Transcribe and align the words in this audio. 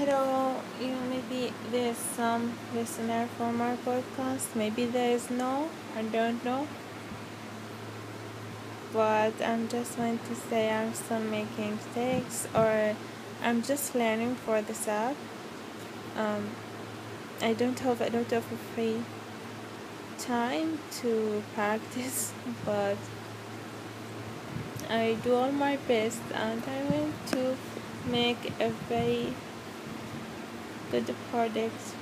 hello 0.00 0.56
you 0.80 0.86
know 0.88 1.00
maybe 1.10 1.52
there's 1.70 1.98
some 1.98 2.54
listener 2.74 3.28
for 3.36 3.52
my 3.52 3.76
podcast. 3.84 4.56
Maybe 4.56 4.86
there 4.86 5.10
is 5.14 5.28
no. 5.28 5.68
I 5.94 6.00
don't 6.04 6.42
know. 6.42 6.66
But 8.94 9.34
i'm 9.42 9.68
just 9.68 9.98
going 9.98 10.18
to 10.28 10.34
say 10.34 10.70
i'm 10.70 10.94
still 10.94 11.20
making 11.20 11.76
mistakes 11.76 12.48
or 12.54 12.96
i'm 13.42 13.62
just 13.62 13.94
learning 13.94 14.36
for 14.46 14.62
this 14.62 14.88
app 14.88 15.16
um, 16.16 16.48
i 17.42 17.52
don't 17.52 17.78
have 17.80 18.00
a 18.00 18.08
lot 18.16 18.32
of 18.32 18.44
free 18.74 19.02
time 20.18 20.78
to 21.02 21.42
practice 21.54 22.32
but 22.64 22.96
I 24.88 25.16
do 25.22 25.36
all 25.36 25.52
my 25.52 25.76
best 25.86 26.20
and 26.34 26.64
I 26.66 26.82
want 26.90 27.14
to 27.28 27.56
make 28.10 28.52
a 28.58 28.70
very 28.88 29.34
good 30.90 31.14
product 31.30 31.94